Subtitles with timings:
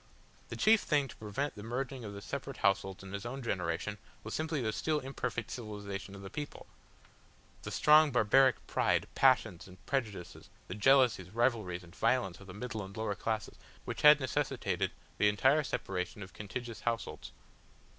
[0.49, 3.99] The chief thing to prevent the merging of the separate households in his own generation
[4.23, 6.65] was simply the still imperfect civilisation of the people,
[7.61, 12.83] the strong barbaric pride, passions, and prejudices, the jealousies, rivalries, and violence of the middle
[12.83, 17.31] and lower classes, which had necessitated the entire separation of contiguous households.